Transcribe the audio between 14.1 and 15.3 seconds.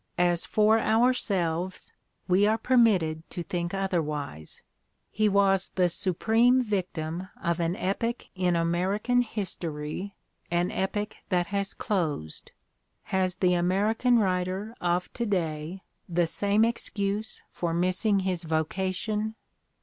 writer of to